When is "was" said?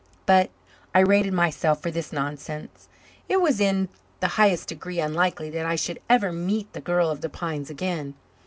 3.39-3.59